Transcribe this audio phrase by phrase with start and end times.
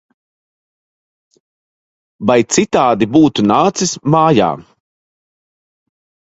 [2.31, 4.49] Vai citādi būtu nācis mājā!